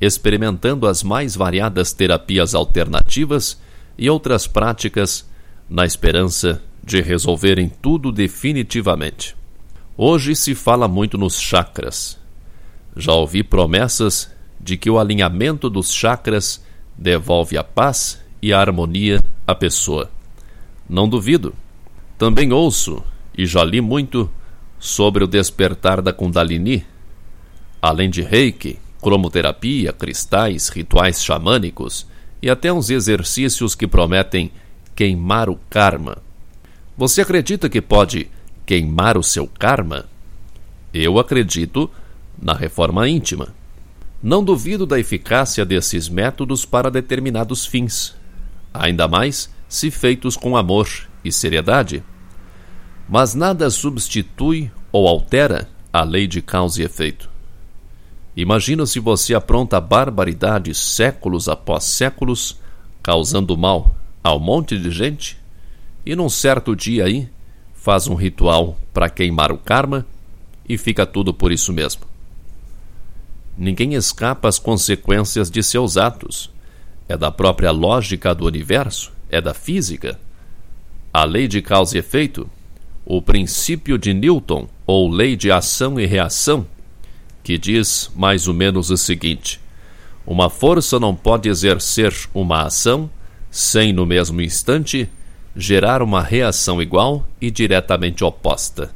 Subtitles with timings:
[0.00, 3.60] experimentando as mais variadas terapias alternativas
[3.96, 5.28] e outras práticas
[5.68, 9.36] na esperança de resolverem tudo definitivamente.
[9.96, 12.18] Hoje se fala muito nos chakras.
[12.96, 16.64] Já ouvi promessas de que o alinhamento dos chakras
[16.96, 20.10] devolve a paz e a harmonia à pessoa.
[20.88, 21.54] Não duvido.
[22.18, 23.02] Também ouço
[23.36, 24.30] e já li muito
[24.78, 26.84] sobre o despertar da Kundalini,
[27.80, 32.06] além de reiki, cromoterapia, cristais, rituais xamânicos
[32.42, 34.50] e até uns exercícios que prometem
[34.94, 36.18] queimar o karma.
[36.96, 38.28] Você acredita que pode
[38.66, 40.06] queimar o seu karma?
[40.92, 41.90] Eu acredito
[42.40, 43.54] na reforma íntima.
[44.22, 48.14] Não duvido da eficácia desses métodos para determinados fins,
[48.72, 50.88] ainda mais se feitos com amor
[51.24, 52.02] e seriedade.
[53.08, 57.30] Mas nada substitui ou altera a lei de causa e efeito.
[58.40, 62.58] Imagina se você apronta barbaridades séculos após séculos,
[63.02, 65.36] causando mal a um monte de gente,
[66.06, 67.28] e num certo dia aí
[67.74, 70.06] faz um ritual para queimar o karma
[70.66, 72.00] e fica tudo por isso mesmo.
[73.58, 76.50] Ninguém escapa às consequências de seus atos.
[77.06, 80.18] É da própria lógica do universo, é da física.
[81.12, 82.48] A lei de causa e efeito,
[83.04, 86.66] o princípio de Newton, ou lei de ação e reação,
[87.42, 89.60] que diz mais ou menos o seguinte:
[90.26, 93.10] uma força não pode exercer uma ação
[93.50, 95.08] sem, no mesmo instante,
[95.56, 98.90] gerar uma reação igual e diretamente oposta.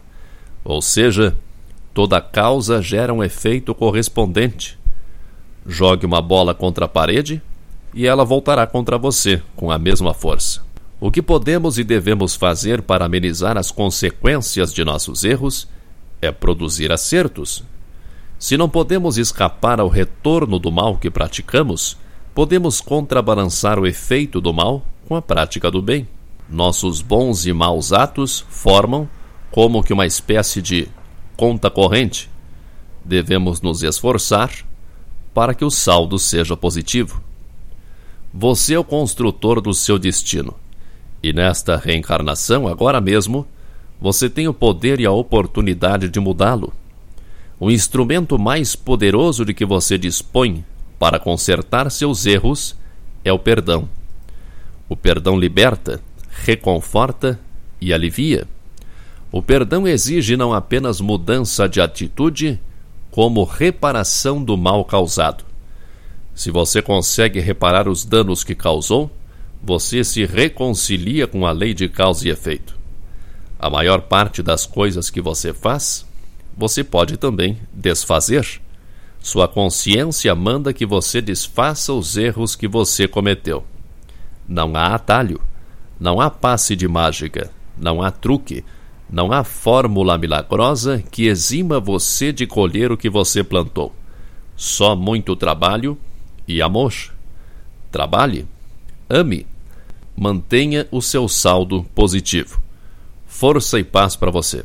[0.65, 1.37] Ou seja,
[1.93, 4.78] toda causa gera um efeito correspondente.
[5.66, 7.43] Jogue uma bola contra a parede
[7.93, 10.62] e ela voltará contra você com a mesma força.
[11.00, 15.69] O que podemos e devemos fazer para amenizar as consequências de nossos erros
[16.22, 17.65] é produzir acertos
[18.44, 21.97] se não podemos escapar ao retorno do mal que praticamos,
[22.34, 26.06] podemos contrabalançar o efeito do mal com a prática do bem.
[26.47, 29.09] Nossos bons e maus atos formam
[29.50, 30.87] como que uma espécie de
[31.38, 32.28] conta corrente.
[33.03, 34.50] Devemos nos esforçar
[35.32, 37.22] para que o saldo seja positivo.
[38.31, 40.53] Você é o construtor do seu destino.
[41.22, 43.47] E nesta reencarnação, agora mesmo,
[43.99, 46.75] você tem o poder e a oportunidade de mudá-lo.
[47.59, 50.65] O instrumento mais poderoso de que você dispõe
[50.99, 52.77] para consertar seus erros
[53.25, 53.89] é o perdão.
[54.89, 56.01] O perdão liberta,
[56.45, 57.39] reconforta
[57.81, 58.47] e alivia.
[59.31, 62.61] O perdão exige não apenas mudança de atitude,
[63.11, 65.45] como reparação do mal causado.
[66.35, 69.11] Se você consegue reparar os danos que causou,
[69.62, 72.77] você se reconcilia com a lei de causa e efeito.
[73.59, 76.05] A maior parte das coisas que você faz
[76.56, 78.61] você pode também desfazer.
[79.21, 83.65] Sua consciência manda que você desfaça os erros que você cometeu.
[84.47, 85.41] Não há atalho,
[85.99, 88.65] não há passe de mágica, não há truque,
[89.11, 93.95] não há fórmula milagrosa que exima você de colher o que você plantou.
[94.55, 95.99] Só muito trabalho
[96.47, 96.93] e amor.
[97.91, 98.47] Trabalhe,
[99.09, 99.47] ame,
[100.17, 102.61] mantenha o seu saldo positivo.
[103.27, 104.65] Força e paz para você